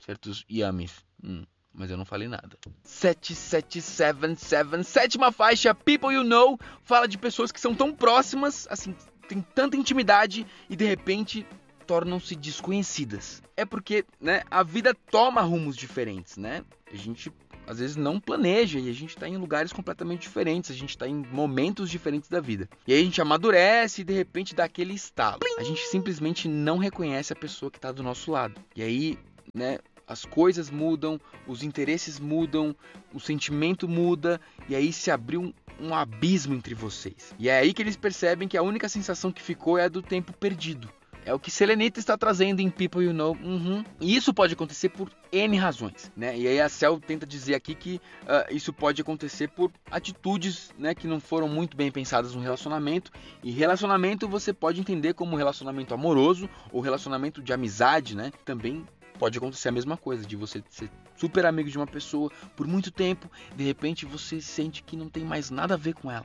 Certos 0.00 0.44
yamis. 0.48 1.04
Hum 1.22 1.44
mas 1.74 1.90
eu 1.90 1.96
não 1.96 2.04
falei 2.04 2.28
nada. 2.28 2.58
7777, 2.82 4.84
sétima 4.84 5.32
faixa, 5.32 5.74
People 5.74 6.14
You 6.14 6.24
Know, 6.24 6.58
fala 6.82 7.06
de 7.06 7.18
pessoas 7.18 7.52
que 7.52 7.60
são 7.60 7.74
tão 7.74 7.94
próximas, 7.94 8.66
assim, 8.70 8.94
tem 9.28 9.40
tanta 9.40 9.76
intimidade 9.76 10.46
e 10.68 10.76
de 10.76 10.84
repente 10.84 11.46
tornam-se 11.86 12.36
desconhecidas. 12.36 13.42
É 13.56 13.64
porque, 13.64 14.04
né, 14.20 14.42
a 14.50 14.62
vida 14.62 14.94
toma 15.10 15.40
rumos 15.40 15.76
diferentes, 15.76 16.36
né? 16.36 16.64
A 16.92 16.96
gente 16.96 17.32
às 17.66 17.78
vezes 17.78 17.94
não 17.94 18.18
planeja 18.18 18.80
e 18.80 18.88
a 18.88 18.92
gente 18.92 19.10
está 19.10 19.28
em 19.28 19.36
lugares 19.36 19.72
completamente 19.72 20.22
diferentes, 20.22 20.72
a 20.72 20.74
gente 20.74 20.90
está 20.90 21.06
em 21.06 21.24
momentos 21.30 21.88
diferentes 21.88 22.28
da 22.28 22.40
vida. 22.40 22.68
E 22.84 22.92
aí 22.92 23.00
a 23.00 23.04
gente 23.04 23.22
amadurece 23.22 24.00
e 24.00 24.04
de 24.04 24.12
repente 24.12 24.54
dá 24.54 24.64
aquele 24.64 24.92
estalo. 24.92 25.38
A 25.56 25.62
gente 25.62 25.86
simplesmente 25.86 26.48
não 26.48 26.78
reconhece 26.78 27.32
a 27.32 27.36
pessoa 27.36 27.70
que 27.70 27.78
está 27.78 27.92
do 27.92 28.02
nosso 28.02 28.32
lado. 28.32 28.60
E 28.74 28.82
aí, 28.82 29.18
né, 29.54 29.78
as 30.10 30.24
coisas 30.24 30.70
mudam, 30.70 31.20
os 31.46 31.62
interesses 31.62 32.18
mudam, 32.18 32.74
o 33.14 33.20
sentimento 33.20 33.86
muda 33.86 34.40
e 34.68 34.74
aí 34.74 34.92
se 34.92 35.08
abriu 35.08 35.40
um, 35.40 35.54
um, 35.80 35.94
abismo 35.94 36.52
entre 36.52 36.74
vocês. 36.74 37.32
E 37.38 37.48
é 37.48 37.58
aí 37.58 37.72
que 37.72 37.80
eles 37.80 37.96
percebem 37.96 38.48
que 38.48 38.56
a 38.56 38.62
única 38.62 38.88
sensação 38.88 39.30
que 39.30 39.40
ficou 39.40 39.78
é 39.78 39.84
a 39.84 39.88
do 39.88 40.02
tempo 40.02 40.32
perdido. 40.32 40.90
É 41.24 41.32
o 41.32 41.38
que 41.38 41.50
Selenita 41.50 42.00
está 42.00 42.16
trazendo 42.16 42.60
em 42.60 42.70
People 42.70 43.04
You 43.04 43.12
Know. 43.12 43.36
Uhum. 43.40 43.84
E 44.00 44.16
isso 44.16 44.34
pode 44.34 44.54
acontecer 44.54 44.88
por 44.88 45.12
N 45.30 45.56
razões, 45.56 46.10
né? 46.16 46.36
E 46.36 46.48
aí 46.48 46.60
a 46.60 46.68
Cell 46.68 46.98
tenta 46.98 47.26
dizer 47.26 47.54
aqui 47.54 47.74
que 47.74 48.00
uh, 48.22 48.52
isso 48.52 48.72
pode 48.72 49.00
acontecer 49.02 49.46
por 49.48 49.70
atitudes, 49.90 50.70
né, 50.78 50.94
que 50.94 51.06
não 51.06 51.20
foram 51.20 51.46
muito 51.46 51.76
bem 51.76 51.92
pensadas 51.92 52.34
no 52.34 52.40
relacionamento. 52.40 53.12
E 53.44 53.50
relacionamento 53.52 54.26
você 54.26 54.52
pode 54.52 54.80
entender 54.80 55.14
como 55.14 55.36
relacionamento 55.36 55.94
amoroso 55.94 56.48
ou 56.72 56.80
relacionamento 56.80 57.40
de 57.42 57.52
amizade, 57.52 58.16
né? 58.16 58.32
Também 58.44 58.84
pode 59.20 59.36
acontecer 59.36 59.68
a 59.68 59.72
mesma 59.72 59.98
coisa, 59.98 60.24
de 60.24 60.34
você 60.34 60.64
ser 60.70 60.90
super 61.14 61.44
amigo 61.44 61.68
de 61.68 61.76
uma 61.76 61.86
pessoa 61.86 62.32
por 62.56 62.66
muito 62.66 62.90
tempo, 62.90 63.30
de 63.54 63.62
repente 63.62 64.06
você 64.06 64.40
sente 64.40 64.82
que 64.82 64.96
não 64.96 65.10
tem 65.10 65.22
mais 65.22 65.50
nada 65.50 65.74
a 65.74 65.76
ver 65.76 65.92
com 65.92 66.10
ela, 66.10 66.24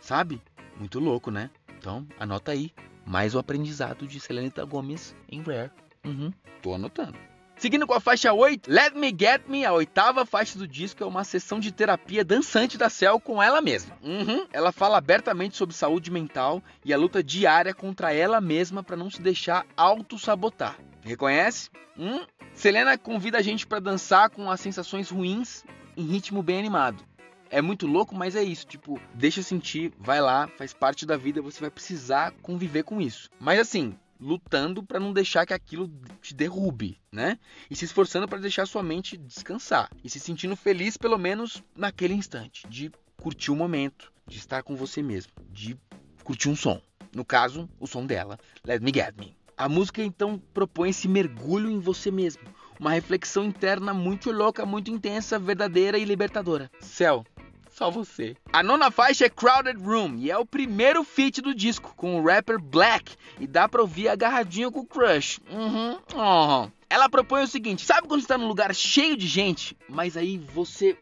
sabe? 0.00 0.40
Muito 0.78 1.00
louco, 1.00 1.28
né? 1.28 1.50
Então, 1.76 2.06
anota 2.20 2.52
aí. 2.52 2.70
Mais 3.04 3.34
o 3.34 3.38
aprendizado 3.40 4.06
de 4.06 4.20
Selenita 4.20 4.64
Gomes 4.64 5.14
em 5.28 5.42
Rare. 5.42 5.72
Uhum, 6.04 6.32
tô 6.62 6.74
anotando. 6.74 7.18
Seguindo 7.56 7.86
com 7.86 7.94
a 7.94 8.00
faixa 8.00 8.32
8, 8.32 8.70
Let 8.70 8.94
Me 8.94 9.08
Get 9.08 9.48
Me, 9.48 9.64
a 9.64 9.72
oitava 9.72 10.26
faixa 10.26 10.58
do 10.58 10.68
disco, 10.68 11.02
é 11.02 11.06
uma 11.06 11.24
sessão 11.24 11.58
de 11.58 11.72
terapia 11.72 12.24
dançante 12.24 12.76
da 12.76 12.90
Cell 12.90 13.18
com 13.18 13.42
ela 13.42 13.60
mesma. 13.60 13.96
Uhum. 14.02 14.46
Ela 14.52 14.70
fala 14.70 14.98
abertamente 14.98 15.56
sobre 15.56 15.74
saúde 15.74 16.10
mental 16.10 16.62
e 16.84 16.92
a 16.92 16.98
luta 16.98 17.24
diária 17.24 17.74
contra 17.74 18.12
ela 18.12 18.40
mesma 18.40 18.84
para 18.84 18.96
não 18.96 19.10
se 19.10 19.22
deixar 19.22 19.66
auto-sabotar. 19.76 20.76
Reconhece? 21.02 21.70
Hum? 21.96 22.26
Selena 22.56 22.96
convida 22.96 23.36
a 23.36 23.42
gente 23.42 23.66
para 23.66 23.80
dançar 23.80 24.30
com 24.30 24.50
as 24.50 24.60
sensações 24.60 25.10
ruins 25.10 25.62
em 25.94 26.06
ritmo 26.06 26.42
bem 26.42 26.58
animado. 26.58 27.04
É 27.50 27.60
muito 27.60 27.86
louco, 27.86 28.14
mas 28.14 28.34
é 28.34 28.42
isso. 28.42 28.66
Tipo, 28.66 28.98
deixa 29.12 29.42
sentir, 29.42 29.92
vai 29.98 30.22
lá, 30.22 30.48
faz 30.48 30.72
parte 30.72 31.04
da 31.04 31.18
vida, 31.18 31.42
você 31.42 31.60
vai 31.60 31.70
precisar 31.70 32.32
conviver 32.40 32.82
com 32.82 32.98
isso. 32.98 33.28
Mas 33.38 33.60
assim, 33.60 33.94
lutando 34.18 34.82
para 34.82 34.98
não 34.98 35.12
deixar 35.12 35.44
que 35.44 35.52
aquilo 35.52 35.92
te 36.22 36.34
derrube, 36.34 36.98
né? 37.12 37.38
E 37.70 37.76
se 37.76 37.84
esforçando 37.84 38.26
para 38.26 38.38
deixar 38.38 38.64
sua 38.64 38.82
mente 38.82 39.18
descansar 39.18 39.90
e 40.02 40.08
se 40.08 40.18
sentindo 40.18 40.56
feliz 40.56 40.96
pelo 40.96 41.18
menos 41.18 41.62
naquele 41.76 42.14
instante, 42.14 42.66
de 42.68 42.90
curtir 43.18 43.50
o 43.50 43.56
momento, 43.56 44.10
de 44.26 44.38
estar 44.38 44.62
com 44.62 44.74
você 44.74 45.02
mesmo, 45.02 45.30
de 45.50 45.76
curtir 46.24 46.48
um 46.48 46.56
som. 46.56 46.80
No 47.14 47.24
caso, 47.24 47.68
o 47.78 47.86
som 47.86 48.06
dela, 48.06 48.38
Let 48.64 48.80
Me 48.80 48.90
Get 48.94 49.14
Me. 49.18 49.35
A 49.56 49.68
música 49.68 50.02
então 50.02 50.40
propõe 50.52 50.90
esse 50.90 51.08
mergulho 51.08 51.70
em 51.70 51.78
você 51.78 52.10
mesmo, 52.10 52.42
uma 52.78 52.90
reflexão 52.90 53.44
interna 53.44 53.94
muito 53.94 54.30
louca, 54.30 54.66
muito 54.66 54.90
intensa, 54.90 55.38
verdadeira 55.38 55.96
e 55.96 56.04
libertadora. 56.04 56.70
Céu, 56.80 57.24
Só 57.70 57.90
você. 57.90 58.36
A 58.52 58.62
nona 58.62 58.90
faixa 58.90 59.26
é 59.26 59.30
Crowded 59.30 59.78
Room 59.82 60.16
e 60.16 60.30
é 60.30 60.36
o 60.36 60.46
primeiro 60.46 61.02
feat 61.04 61.40
do 61.40 61.54
disco 61.54 61.94
com 61.96 62.20
o 62.20 62.24
rapper 62.26 62.60
Black 62.60 63.16
e 63.40 63.46
dá 63.46 63.68
pra 63.68 63.82
ouvir 63.82 64.08
agarradinho 64.08 64.70
com 64.70 64.80
o 64.80 64.86
Crush. 64.86 65.40
Uhum. 65.50 65.98
uhum. 66.14 66.70
Ela 66.88 67.08
propõe 67.08 67.42
o 67.42 67.48
seguinte: 67.48 67.84
sabe 67.84 68.08
quando 68.08 68.20
você 68.20 68.28
tá 68.28 68.38
num 68.38 68.48
lugar 68.48 68.74
cheio 68.74 69.16
de 69.16 69.26
gente, 69.26 69.76
mas 69.88 70.16
aí 70.16 70.38
você 70.38 70.96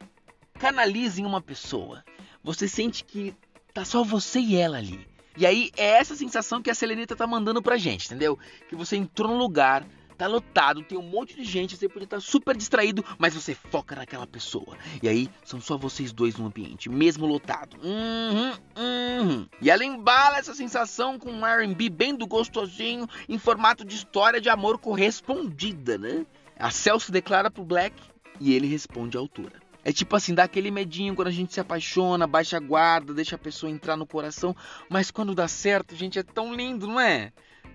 canaliza 0.59 1.21
em 1.21 1.27
uma 1.27 1.41
pessoa? 1.41 2.05
Você 2.43 2.67
sente 2.69 3.05
que 3.05 3.35
tá 3.73 3.85
só 3.85 4.03
você 4.03 4.41
e 4.41 4.57
ela 4.57 4.79
ali. 4.79 5.07
E 5.37 5.45
aí 5.45 5.71
é 5.77 5.99
essa 5.99 6.15
sensação 6.15 6.63
que 6.63 6.71
a 6.71 6.75
Selenita 6.75 7.17
tá 7.17 7.27
mandando 7.27 7.61
pra 7.61 7.77
gente, 7.77 8.07
entendeu? 8.07 8.39
Que 8.69 8.77
você 8.77 8.97
entrou 8.97 9.29
num 9.29 9.39
lugar, 9.39 9.85
tá 10.17 10.27
lotado, 10.27 10.83
tem 10.83 10.97
um 10.97 11.03
monte 11.03 11.35
de 11.35 11.45
gente, 11.45 11.77
você 11.77 11.89
pode 11.89 12.05
estar 12.05 12.21
super 12.21 12.57
distraído, 12.57 13.05
mas 13.19 13.35
você 13.35 13.55
foca 13.55 13.97
naquela 13.97 14.27
pessoa. 14.27 14.77
E 15.03 15.09
aí 15.09 15.29
são 15.45 15.61
só 15.61 15.77
vocês 15.77 16.13
dois 16.13 16.37
no 16.37 16.47
ambiente, 16.47 16.89
mesmo 16.89 17.27
lotado. 17.27 17.77
Uhum, 17.83 18.53
uhum. 18.77 19.49
E 19.61 19.71
ela 19.71 19.85
embala 19.85 20.39
essa 20.39 20.55
sensação 20.55 21.19
com 21.19 21.31
um 21.31 21.47
R&B 21.47 21.91
bem 21.91 22.15
do 22.15 22.27
gostosinho, 22.27 23.09
em 23.29 23.39
formato 23.39 23.85
de 23.85 23.97
história 23.97 24.41
de 24.41 24.49
amor 24.49 24.79
correspondida, 24.79 25.99
né? 25.99 26.25
A 26.59 26.71
Celso 26.71 27.11
declara 27.11 27.51
pro 27.51 27.65
Black 27.65 28.01
e 28.41 28.55
ele 28.55 28.69
responde 28.69 29.17
à 29.17 29.21
altura. 29.21 29.64
É 29.85 29.93
tipo 29.93 30.17
assim, 30.17 30.35
dá 30.35 30.45
aquele 30.45 30.71
medinho 30.71 31.15
quando 31.15 31.29
a 31.29 31.33
gente 31.33 31.53
se 31.53 31.61
apaixona, 31.61 32.27
baixa 32.27 32.57
a 32.57 32.61
guarda, 32.61 33.13
deixa 33.13 33.37
a 33.37 33.39
pessoa 33.39 33.71
entrar 33.71 33.97
no 33.97 34.07
coração, 34.07 34.57
mas 34.89 35.11
quando 35.11 35.35
dá 35.35 35.47
certo, 35.47 35.95
gente, 35.95 36.19
é 36.19 36.23
tão 36.23 36.55
lindo, 36.55 36.87
não 36.87 36.99
é? 36.99 37.33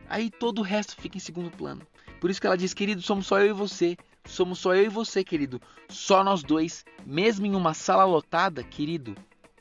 Aí 0.10 0.32
todo 0.32 0.60
o 0.60 0.64
resto 0.64 1.00
fica 1.00 1.18
em 1.18 1.22
segundo 1.22 1.52
plano. 1.52 1.86
Por 2.20 2.32
isso 2.32 2.42
que 2.42 2.48
ela 2.48 2.58
diz, 2.58 2.74
querido, 2.74 3.02
somos 3.02 3.28
só 3.28 3.40
eu 3.40 3.50
e 3.50 3.54
você. 3.54 3.96
Somos 4.26 4.60
só 4.60 4.76
eu 4.76 4.86
e 4.86 4.90
você, 4.90 5.24
querido. 5.24 5.62
Só 5.88 6.24
nós 6.24 6.44
dois. 6.44 6.84
Mesmo 7.06 7.46
em 7.46 7.56
uma 7.56 7.74
sala 7.74 8.04
lotada, 8.04 8.64
querido. 8.64 9.16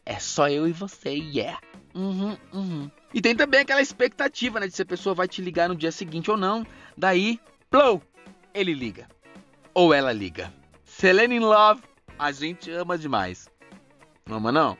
É 0.04 0.18
só 0.18 0.48
eu 0.48 0.66
e 0.66 0.72
você, 0.72 1.10
yeah. 1.10 1.60
Uhum, 1.94 2.36
uhum. 2.52 2.90
E 3.12 3.20
tem 3.20 3.36
também 3.36 3.60
aquela 3.60 3.80
expectativa, 3.80 4.58
né? 4.58 4.66
De 4.66 4.74
se 4.74 4.82
a 4.82 4.86
pessoa 4.86 5.14
vai 5.14 5.28
te 5.28 5.40
ligar 5.42 5.68
no 5.68 5.76
dia 5.76 5.92
seguinte 5.92 6.30
ou 6.30 6.36
não. 6.36 6.66
Daí, 6.96 7.38
blow, 7.70 8.02
ele 8.52 8.74
liga. 8.74 9.06
Ou 9.72 9.94
ela 9.94 10.12
liga. 10.12 10.52
Selene 10.84 11.36
in 11.36 11.40
Love 11.40 11.82
a 12.18 12.32
gente 12.32 12.70
ama 12.70 12.98
demais. 12.98 13.48
Ama 14.28 14.50
não? 14.50 14.76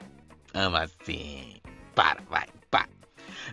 Ama 0.52 0.88
sim. 1.04 1.56
Para, 1.94 2.20
vai, 2.22 2.46
para. 2.70 2.88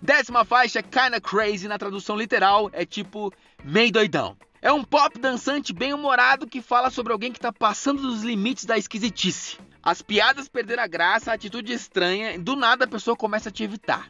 Décima 0.01 0.43
faixa, 0.43 0.81
Kinda 0.81 1.21
Crazy, 1.21 1.67
na 1.67 1.77
tradução 1.77 2.17
literal, 2.17 2.69
é 2.73 2.85
tipo 2.85 3.31
meio 3.63 3.91
doidão. 3.91 4.35
É 4.61 4.71
um 4.71 4.83
pop 4.83 5.19
dançante 5.19 5.71
bem 5.71 5.93
humorado 5.93 6.47
que 6.47 6.61
fala 6.61 6.89
sobre 6.89 7.13
alguém 7.13 7.31
que 7.31 7.39
tá 7.39 7.53
passando 7.53 8.01
dos 8.01 8.23
limites 8.23 8.65
da 8.65 8.77
esquisitice. 8.77 9.59
As 9.83 10.01
piadas 10.01 10.49
perderam 10.49 10.81
a 10.81 10.87
graça, 10.87 11.29
a 11.29 11.35
atitude 11.35 11.71
estranha, 11.71 12.39
do 12.39 12.55
nada 12.55 12.85
a 12.85 12.87
pessoa 12.87 13.15
começa 13.15 13.49
a 13.49 13.51
te 13.51 13.63
evitar. 13.63 14.09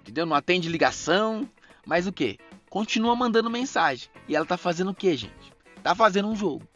Entendeu? 0.00 0.26
Não 0.26 0.34
atende 0.34 0.68
ligação, 0.68 1.48
mas 1.86 2.08
o 2.08 2.12
que? 2.12 2.38
Continua 2.68 3.14
mandando 3.14 3.48
mensagem. 3.48 4.08
E 4.26 4.34
ela 4.34 4.44
tá 4.44 4.56
fazendo 4.56 4.90
o 4.90 4.94
que, 4.94 5.16
gente? 5.16 5.52
Tá 5.82 5.94
fazendo 5.94 6.28
um 6.28 6.34
jogo. 6.34 6.66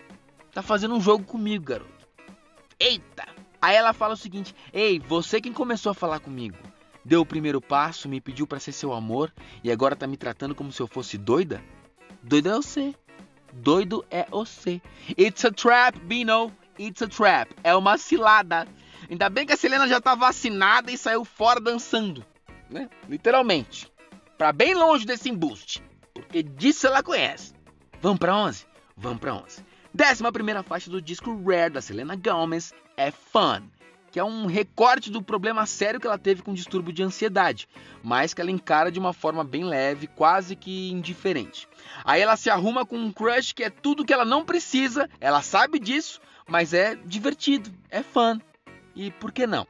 Tá 0.53 0.63
fazendo 0.63 0.95
um 0.95 1.01
jogo 1.01 1.25
comigo, 1.25 1.65
garoto. 1.65 1.98
Eita! 2.81 3.27
Aí 3.61 3.75
ela 3.75 3.93
fala 3.93 4.15
o 4.15 4.17
seguinte: 4.17 4.55
Ei, 4.73 4.99
você 5.01 5.41
quem 5.41 5.53
começou 5.53 5.91
a 5.91 5.95
falar 5.95 6.21
comigo, 6.21 6.57
deu 7.05 7.23
o 7.23 7.27
primeiro 7.27 7.61
passo, 7.61 8.09
me 8.09 8.21
pediu 8.21 8.47
para 8.47 8.61
ser 8.61 8.73
seu 8.73 8.93
amor 8.93 9.33
e 9.65 9.71
agora 9.71 9.97
tá 9.97 10.07
me 10.07 10.17
tratando 10.17 10.55
como 10.55 10.71
se 10.71 10.81
eu 10.81 10.87
fosse 10.87 11.19
doida? 11.19 11.63
Doido 12.23 12.49
é 12.49 12.55
você. 12.55 12.95
Doido 13.53 14.05
é 14.11 14.25
você. 14.31 14.81
It's 15.19 15.45
a 15.45 15.51
trap, 15.51 15.99
Bino. 16.01 16.53
It's 16.79 17.03
a 17.03 17.09
trap. 17.09 17.53
É 17.65 17.75
uma 17.75 17.99
cilada. 17.99 18.69
Ainda 19.11 19.29
bem 19.29 19.47
que 19.47 19.53
a 19.53 19.57
Selena 19.57 19.89
já 19.89 20.01
tá 20.01 20.15
vacinada 20.15 20.93
e 20.93 20.99
saiu 20.99 21.25
fora 21.25 21.61
dançando, 21.61 22.25
né? 22.71 22.89
Literalmente. 23.09 23.91
Para 24.37 24.53
bem 24.53 24.75
longe 24.75 25.05
desse 25.05 25.29
embuste, 25.29 25.83
porque 26.15 26.43
disso 26.43 26.87
ela 26.87 27.03
conhece. 27.03 27.53
Vamos 28.01 28.19
para 28.19 28.37
11? 28.37 28.67
Vamos 28.97 29.19
para 29.19 29.35
11. 29.35 29.65
Décima 29.93 30.31
primeira 30.31 30.63
faixa 30.63 30.91
do 30.91 31.01
disco 31.01 31.35
Rare 31.45 31.73
da 31.73 31.81
Selena 31.81 32.15
Gomez 32.15 32.75
é 32.97 33.11
Fun, 33.11 33.63
que 34.11 34.21
é 34.21 34.25
um 34.25 34.47
recorte 34.47 35.11
do 35.11 35.23
problema 35.23 35.65
sério 35.65 35.99
que 35.99 36.07
ela 36.07 36.19
teve 36.19 36.43
com 36.43 36.53
distúrbio 36.53 36.93
de 36.93 37.03
ansiedade, 37.03 37.67
mas 38.03 38.35
que 38.35 38.41
ela 38.41 38.51
encara 38.51 38.93
de 38.93 38.99
uma 38.99 39.15
forma 39.15 39.43
bem 39.43 39.65
leve, 39.65 40.07
quase 40.07 40.55
que 40.55 40.91
indiferente. 40.91 41.67
Aí 42.05 42.21
ela 42.21 42.37
se 42.37 42.51
arruma 42.51 42.85
com 42.85 42.99
um 42.99 43.11
crush 43.11 43.53
que 43.53 43.65
é 43.65 43.71
tudo 43.71 44.05
que 44.05 44.13
ela 44.13 44.27
não 44.27 44.45
precisa, 44.45 45.09
ela 45.21 45.41
sabe 45.43 45.79
disso, 45.79 46.21
mas 46.47 46.75
é 46.75 46.95
divertido, 46.95 47.73
é 47.89 48.03
fun. 48.03 48.39
E 48.95 49.11
por 49.11 49.33
que 49.33 49.47
não, 49.47 49.67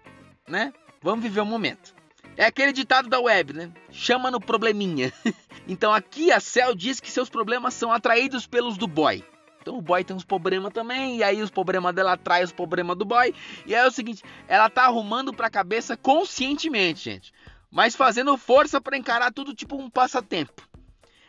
né? 0.48 0.72
Vamos 1.00 1.22
viver 1.22 1.40
o 1.40 1.44
um 1.44 1.46
momento. 1.46 1.94
É 2.37 2.44
aquele 2.44 2.72
ditado 2.72 3.08
da 3.08 3.20
web, 3.20 3.52
né? 3.52 3.70
Chama 3.90 4.30
no 4.30 4.40
probleminha. 4.40 5.12
então 5.66 5.92
aqui 5.92 6.32
a 6.32 6.40
Cell 6.40 6.75
diz 6.75 6.98
que 6.98 7.10
seus 7.10 7.28
problemas 7.28 7.75
são 7.75 7.92
atraídos 7.92 8.46
pelos 8.46 8.76
do 8.76 8.87
boy. 8.87 9.25
Então 9.61 9.77
o 9.79 9.83
boy 9.83 10.03
tem 10.03 10.17
uns 10.17 10.25
problemas 10.25 10.73
também, 10.73 11.19
e 11.19 11.23
aí 11.23 11.43
os 11.43 11.50
problemas 11.50 11.95
dela 11.95 12.12
atrai 12.12 12.43
os 12.45 12.53
problemas 12.53 12.97
do 12.97 13.05
boy. 13.05 13.35
E 13.67 13.75
aí 13.75 13.85
é 13.85 13.87
o 13.87 13.91
seguinte, 13.91 14.23
ela 14.47 14.71
tá 14.71 14.85
arrumando 14.85 15.33
pra 15.33 15.50
cabeça 15.50 15.97
conscientemente, 15.97 17.05
gente. 17.05 17.33
Mas 17.71 17.95
fazendo 17.95 18.37
força 18.37 18.81
para 18.81 18.97
encarar 18.97 19.33
tudo 19.33 19.55
tipo 19.55 19.77
um 19.77 19.91
passatempo. 19.91 20.67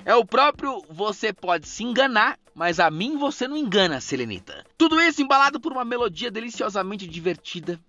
É 0.06 0.16
o 0.16 0.26
próprio 0.26 0.82
você 0.90 1.34
pode 1.34 1.68
se 1.68 1.84
enganar, 1.84 2.40
mas 2.56 2.80
a 2.80 2.90
mim 2.90 3.18
você 3.18 3.48
não 3.48 3.58
engana, 3.58 4.00
Selenita. 4.00 4.66
Tudo 4.78 5.00
isso 5.02 5.22
embalado 5.22 5.60
por 5.60 5.74
uma 5.74 5.84
melodia 5.84 6.32
deliciosamente 6.32 7.06
divertida 7.06 7.80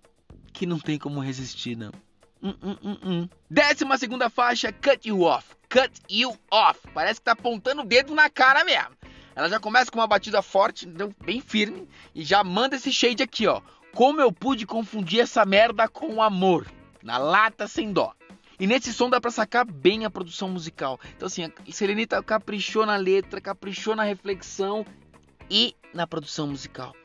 que 0.53 0.65
não 0.65 0.79
tem 0.79 0.99
como 0.99 1.21
resistir, 1.21 1.77
não. 1.77 1.91
Hum, 2.43 2.55
hum, 2.61 2.77
hum, 2.83 2.97
hum. 3.03 3.29
Décima 3.49 3.97
segunda 3.97 4.29
faixa, 4.29 4.71
Cut 4.73 5.07
You 5.07 5.21
Off. 5.21 5.55
Cut 5.69 5.91
You 6.09 6.37
Off. 6.51 6.79
Parece 6.93 7.19
que 7.19 7.25
tá 7.25 7.31
apontando 7.31 7.81
o 7.83 7.85
dedo 7.85 8.13
na 8.13 8.29
cara 8.29 8.63
mesmo. 8.65 8.91
Ela 9.35 9.49
já 9.49 9.59
começa 9.59 9.91
com 9.91 9.99
uma 9.99 10.07
batida 10.07 10.41
forte, 10.41 10.87
bem 11.23 11.41
firme, 11.41 11.87
e 12.13 12.23
já 12.23 12.43
manda 12.43 12.75
esse 12.75 12.91
shade 12.91 13.23
aqui, 13.23 13.47
ó. 13.47 13.61
Como 13.93 14.21
eu 14.21 14.31
pude 14.31 14.65
confundir 14.65 15.19
essa 15.19 15.45
merda 15.45 15.87
com 15.87 16.21
amor? 16.21 16.65
Na 17.03 17.17
lata 17.17 17.67
sem 17.67 17.91
dó. 17.91 18.13
E 18.59 18.67
nesse 18.67 18.93
som 18.93 19.09
dá 19.09 19.19
pra 19.19 19.31
sacar 19.31 19.65
bem 19.65 20.05
a 20.05 20.09
produção 20.09 20.47
musical. 20.47 20.99
Então, 21.15 21.25
assim, 21.25 21.45
a 21.45 21.71
Serenita 21.71 22.21
caprichou 22.21 22.85
na 22.85 22.95
letra, 22.95 23.41
caprichou 23.41 23.95
na 23.95 24.03
reflexão 24.03 24.85
e 25.49 25.75
na 25.93 26.05
produção 26.05 26.47
musical. 26.47 26.95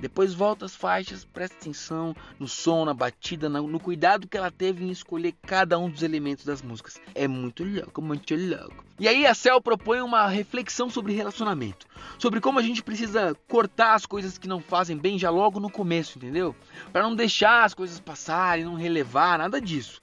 Depois 0.00 0.32
volta 0.32 0.64
as 0.64 0.74
faixas, 0.74 1.24
presta 1.24 1.56
atenção 1.56 2.14
no 2.38 2.48
som, 2.48 2.84
na 2.84 2.94
batida, 2.94 3.48
no 3.48 3.78
cuidado 3.78 4.26
que 4.26 4.36
ela 4.36 4.50
teve 4.50 4.84
em 4.84 4.90
escolher 4.90 5.34
cada 5.42 5.78
um 5.78 5.90
dos 5.90 6.02
elementos 6.02 6.44
das 6.44 6.62
músicas. 6.62 7.00
É 7.14 7.28
muito 7.28 7.62
louco, 7.64 8.00
muito 8.00 8.34
louco. 8.34 8.84
E 8.98 9.08
aí 9.08 9.26
a 9.26 9.34
Cell 9.34 9.60
propõe 9.60 10.00
uma 10.00 10.26
reflexão 10.26 10.90
sobre 10.90 11.14
relacionamento, 11.14 11.86
sobre 12.18 12.40
como 12.40 12.58
a 12.58 12.62
gente 12.62 12.82
precisa 12.82 13.36
cortar 13.48 13.94
as 13.94 14.04
coisas 14.04 14.36
que 14.36 14.48
não 14.48 14.60
fazem 14.60 14.96
bem 14.96 15.18
já 15.18 15.30
logo 15.30 15.58
no 15.58 15.70
começo, 15.70 16.18
entendeu? 16.18 16.54
Para 16.92 17.02
não 17.02 17.14
deixar 17.14 17.64
as 17.64 17.72
coisas 17.72 17.98
passarem, 17.98 18.64
não 18.64 18.74
relevar, 18.74 19.38
nada 19.38 19.60
disso. 19.60 20.00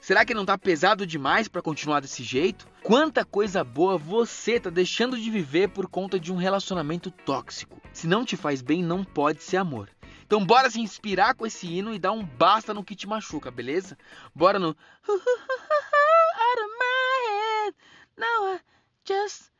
Será 0.00 0.24
que 0.24 0.32
não 0.32 0.46
tá 0.46 0.56
pesado 0.56 1.06
demais 1.06 1.46
para 1.46 1.60
continuar 1.60 2.00
desse 2.00 2.22
jeito? 2.22 2.66
Quanta 2.82 3.24
coisa 3.24 3.62
boa 3.62 3.98
você 3.98 4.58
tá 4.58 4.70
deixando 4.70 5.18
de 5.18 5.30
viver 5.30 5.68
por 5.68 5.86
conta 5.88 6.18
de 6.18 6.32
um 6.32 6.36
relacionamento 6.36 7.10
tóxico. 7.10 7.80
Se 7.92 8.06
não 8.06 8.24
te 8.24 8.36
faz 8.36 8.62
bem, 8.62 8.82
não 8.82 9.04
pode 9.04 9.42
ser 9.42 9.58
amor. 9.58 9.90
Então 10.24 10.44
bora 10.44 10.70
se 10.70 10.80
inspirar 10.80 11.34
com 11.34 11.44
esse 11.44 11.66
hino 11.66 11.94
e 11.94 11.98
dar 11.98 12.12
um 12.12 12.24
basta 12.24 12.72
no 12.72 12.82
que 12.82 12.96
te 12.96 13.06
machuca, 13.06 13.50
beleza? 13.50 13.98
Bora 14.34 14.58
no 14.58 14.68
Out 15.08 16.60
of 16.62 16.70
my 16.78 17.20
head, 17.28 17.74
now 18.16 18.54
I 18.54 18.60
just 19.04 19.50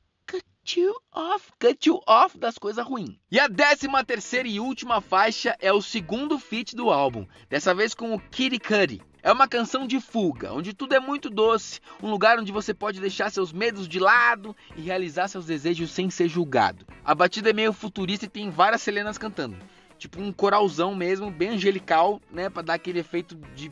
you 0.74 0.96
off. 1.14 1.52
Cut 1.60 1.88
you 1.88 2.02
off, 2.08 2.38
das 2.38 2.58
coisas 2.58 2.86
ruins. 2.86 3.16
E 3.32 3.40
a 3.40 3.48
décima 3.48 4.04
terceira 4.04 4.48
e 4.48 4.60
última 4.60 5.00
faixa 5.02 5.56
é 5.60 5.72
o 5.72 5.82
segundo 5.82 6.40
feat 6.40 6.76
do 6.76 6.90
álbum, 6.90 7.28
dessa 7.50 7.74
vez 7.76 7.94
com 7.94 8.14
o 8.14 8.20
Kitty 8.20 8.60
Cudi. 8.60 9.02
É 9.22 9.32
uma 9.32 9.48
canção 9.48 9.88
de 9.88 10.00
fuga, 10.00 10.54
onde 10.54 10.74
tudo 10.74 10.94
é 10.94 11.00
muito 11.00 11.30
doce, 11.32 11.80
um 12.02 12.12
lugar 12.12 12.40
onde 12.40 12.52
você 12.52 12.74
pode 12.76 13.02
deixar 13.02 13.32
seus 13.32 13.52
medos 13.52 13.88
de 13.88 14.00
lado 14.00 14.56
e 14.76 14.82
realizar 14.82 15.28
seus 15.28 15.48
desejos 15.48 15.92
sem 15.92 16.10
ser 16.12 16.28
julgado. 16.28 16.86
A 17.04 17.16
batida 17.16 17.50
é 17.50 17.54
meio 17.54 17.74
futurista 17.74 18.26
e 18.26 18.30
tem 18.30 18.52
várias 18.52 18.84
Selenas 18.84 19.18
cantando, 19.18 19.58
tipo 19.98 20.22
um 20.22 20.32
coralzão 20.32 20.94
mesmo, 20.94 21.32
bem 21.32 21.50
angelical, 21.50 22.22
né, 22.32 22.52
para 22.52 22.62
dar 22.62 22.74
aquele 22.76 23.00
efeito 23.00 23.36
de, 23.56 23.72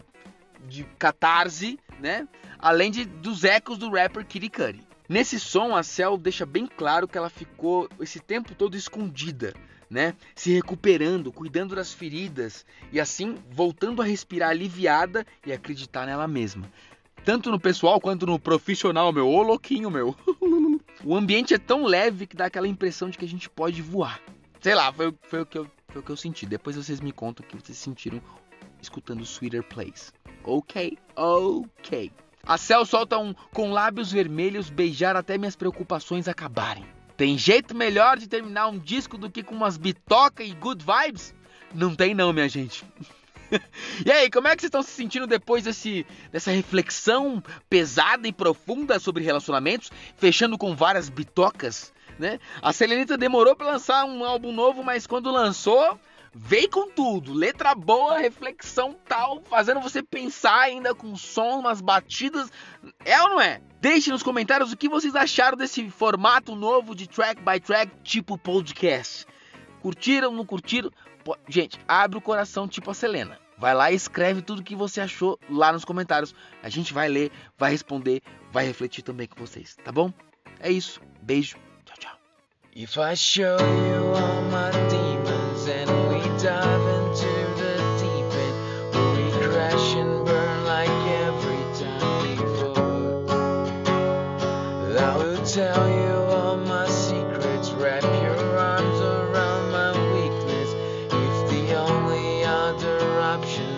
de 0.68 0.86
catarse, 0.98 1.80
né, 2.00 2.28
além 2.58 2.90
de, 2.90 3.06
dos 3.06 3.44
ecos 3.44 3.78
do 3.78 3.92
rapper 3.92 4.26
Cudi. 4.26 4.84
Nesse 5.14 5.40
som, 5.40 5.76
a 5.76 5.84
Cell 5.84 6.18
deixa 6.18 6.44
bem 6.44 6.66
claro 6.66 7.08
que 7.08 7.16
ela 7.16 7.30
ficou 7.30 7.88
esse 8.00 8.20
tempo 8.20 8.56
todo 8.56 8.76
escondida, 8.76 9.54
né? 9.88 10.16
Se 10.34 10.52
recuperando, 10.52 11.32
cuidando 11.32 11.76
das 11.76 11.94
feridas 11.94 12.66
e 12.92 13.00
assim 13.00 13.38
voltando 13.52 14.02
a 14.02 14.06
respirar 14.06 14.50
aliviada 14.50 15.24
e 15.46 15.54
acreditar 15.54 16.08
nela 16.08 16.28
mesma. 16.28 16.68
Tanto 17.24 17.52
no 17.52 17.60
pessoal 17.60 18.02
quanto 18.02 18.26
no 18.26 18.40
profissional, 18.40 19.14
meu. 19.14 19.30
Ô 19.30 19.44
louquinho, 19.44 19.92
meu. 19.92 20.16
o 21.06 21.16
ambiente 21.16 21.54
é 21.54 21.60
tão 21.60 21.86
leve 21.86 22.26
que 22.26 22.36
dá 22.36 22.48
aquela 22.48 22.68
impressão 22.68 23.08
de 23.08 23.16
que 23.16 23.26
a 23.26 23.30
gente 23.30 23.48
pode 23.48 23.84
voar. 23.84 24.20
Sei 24.62 24.74
lá, 24.74 24.92
foi, 24.92 25.14
foi, 25.30 25.42
o, 25.42 25.46
que 25.46 25.60
eu, 25.60 25.68
foi 25.90 26.02
o 26.02 26.04
que 26.04 26.12
eu 26.12 26.18
senti. 26.18 26.48
Depois 26.48 26.76
vocês 26.76 27.00
me 27.00 27.12
contam 27.12 27.46
o 27.46 27.48
que 27.48 27.56
vocês 27.56 27.78
sentiram 27.78 28.20
escutando 28.82 29.24
Sweeter 29.24 29.62
Place. 29.62 30.12
Ok? 30.44 30.98
Ok. 31.16 32.12
A 32.46 32.58
Cell 32.58 32.86
solta 32.86 33.18
um 33.18 33.34
com 33.54 33.72
lábios 33.72 34.12
vermelhos 34.12 34.70
beijar 34.70 35.16
até 35.16 35.38
minhas 35.38 35.56
preocupações 35.56 36.28
acabarem. 36.28 36.86
Tem 37.16 37.38
jeito 37.38 37.74
melhor 37.74 38.18
de 38.18 38.28
terminar 38.28 38.68
um 38.68 38.78
disco 38.78 39.18
do 39.18 39.30
que 39.30 39.42
com 39.42 39.56
umas 39.56 39.78
bitoca 39.78 40.44
e 40.44 40.54
good 40.54 40.84
vibes? 40.84 41.34
Não 41.74 41.96
tem 41.96 42.14
não, 42.14 42.34
minha 42.34 42.50
gente. 42.50 42.84
e 44.06 44.12
aí, 44.12 44.30
como 44.30 44.50
é 44.50 44.56
que 44.58 44.62
vocês 44.62 44.68
estão 44.68 44.84
se 44.84 44.92
sentindo 44.92 45.26
depois 45.26 45.64
desse, 45.64 46.06
dessa 46.34 46.52
reflexão 46.52 47.42
pesada 47.70 48.28
e 48.28 48.34
profunda 48.34 49.00
sobre 49.00 49.24
relacionamentos, 49.24 49.90
fechando 50.18 50.58
com 50.58 50.76
várias 50.76 51.08
bitocas, 51.08 51.94
né? 52.20 52.42
A 52.62 52.74
Selenita 52.74 53.18
demorou 53.18 53.56
para 53.56 53.72
lançar 53.72 54.04
um 54.04 54.22
álbum 54.26 54.52
novo, 54.52 54.84
mas 54.84 55.08
quando 55.08 55.32
lançou, 55.32 55.98
veio 56.34 56.70
com 56.70 56.90
tudo. 56.90 57.34
Letra 57.34 57.76
boa, 57.76 58.18
reflexão 58.18 58.96
tal, 59.08 59.42
fazendo 59.44 59.80
você 59.80 60.02
pensar 60.02 60.60
ainda 60.60 60.96
com 60.96 61.16
som, 61.16 61.60
umas 61.60 61.82
batidas. 61.82 62.52
É 63.06 63.22
ou 63.22 63.30
não 63.30 63.42
é? 63.42 63.62
Deixe 63.80 64.12
nos 64.12 64.24
comentários 64.24 64.72
o 64.72 64.78
que 64.78 64.90
vocês 64.90 65.16
acharam 65.16 65.58
desse 65.58 65.90
formato 65.90 66.56
novo 66.56 66.96
de 66.96 67.08
track 67.08 67.42
by 67.42 67.60
track, 67.60 67.92
tipo 68.04 68.38
podcast. 68.38 69.26
Curtiram, 69.82 70.32
não 70.32 70.46
curtiram? 70.46 70.90
Gente, 71.48 71.80
abre 71.88 72.18
o 72.18 72.22
coração 72.22 72.68
tipo 72.68 72.90
a 72.90 72.94
Selena. 72.94 73.40
Vai 73.58 73.74
lá 73.74 73.92
e 73.92 73.96
escreve 73.96 74.42
tudo 74.42 74.60
o 74.60 74.64
que 74.64 74.76
você 74.76 75.00
achou 75.00 75.40
lá 75.50 75.72
nos 75.72 75.86
comentários. 75.86 76.34
A 76.62 76.70
gente 76.70 76.94
vai 76.94 77.08
ler, 77.08 77.32
vai 77.58 77.72
responder, 77.72 78.22
vai 78.52 78.66
refletir 78.66 79.04
também 79.04 79.28
com 79.28 79.40
vocês, 79.40 79.78
tá 79.84 79.92
bom? 79.92 80.12
É 80.60 80.72
isso. 80.72 81.00
Beijo. 81.22 81.58
Tchau, 81.86 81.98
tchau. 81.98 82.18
Dive 86.44 86.88
into 86.98 87.32
the 87.56 87.74
deep 88.02 88.30
end, 88.44 88.56
will 88.94 89.12
we 89.16 89.32
crash 89.48 89.96
and 89.96 90.26
burn 90.26 90.66
like 90.66 90.90
every 91.24 91.64
time 91.80 92.36
before? 92.36 93.24
I 95.00 95.16
will 95.16 95.42
tell 95.46 95.88
you 95.88 96.16
all 96.36 96.58
my 96.58 96.86
secrets, 96.90 97.72
wrap 97.72 98.04
your 98.04 98.58
arms 98.60 99.00
around 99.00 99.72
my 99.72 99.92
weakness. 100.12 100.74
If 101.14 101.50
the 101.50 101.76
only 101.76 102.44
other 102.44 103.00
option's 103.22 103.73